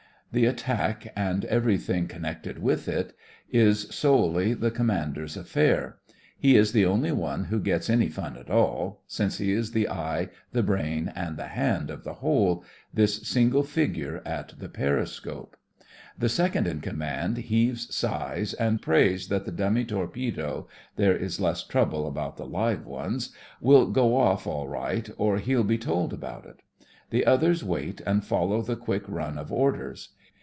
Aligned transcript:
The 0.33 0.45
attack 0.45 1.11
and 1.13 1.43
everything 1.43 2.07
con 2.07 2.21
66 2.21 2.21
THE 2.21 2.53
FRINGES 2.53 2.57
OF 2.57 2.63
THE 2.63 2.63
FLEET 2.63 2.63
nected 2.63 2.63
with 2.63 2.87
it 2.87 3.17
is 3.69 3.79
solely 3.93 4.53
the 4.53 4.71
com 4.71 4.85
mander's 4.87 5.35
affair. 5.35 5.97
He 6.39 6.55
is 6.55 6.71
the 6.71 6.85
only 6.85 7.11
one 7.11 7.43
who 7.43 7.59
gets 7.59 7.89
any 7.89 8.07
fun 8.07 8.37
at 8.37 8.49
all— 8.49 9.01
since 9.07 9.39
he 9.39 9.51
is 9.51 9.73
the 9.73 9.89
eye, 9.89 10.29
the 10.53 10.63
brain, 10.63 11.11
and 11.17 11.35
the 11.35 11.49
hand 11.49 11.89
of 11.89 12.05
the 12.05 12.13
whole— 12.23 12.63
this 12.93 13.27
single 13.27 13.63
figure 13.63 14.21
at 14.25 14.53
the 14.57 14.69
periscope. 14.69 15.57
The 16.17 16.29
second 16.29 16.65
in 16.65 16.79
command 16.79 17.35
heaves 17.35 17.93
sighs, 17.93 18.53
and 18.53 18.81
prays 18.81 19.27
that 19.27 19.43
the 19.43 19.51
dummy 19.51 19.83
torpedo 19.83 20.65
(there 20.95 21.13
is 21.17 21.41
less 21.41 21.61
trouble 21.61 22.07
about 22.07 22.37
the 22.37 22.47
live 22.47 22.85
ones) 22.85 23.35
will 23.59 23.87
go 23.87 24.15
off 24.15 24.47
all 24.47 24.69
right, 24.69 25.09
or 25.17 25.39
he'll 25.39 25.65
be 25.65 25.77
told 25.77 26.13
about 26.13 26.45
it. 26.45 26.61
The 27.09 27.25
others 27.25 27.65
wait 27.65 27.99
and 28.05 28.23
follow 28.23 28.61
the 28.61 28.77
quick 28.77 29.03
run 29.09 29.37
of 29.37 29.51
orders. 29.51 30.13